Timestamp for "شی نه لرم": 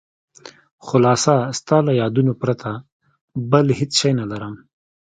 3.99-4.53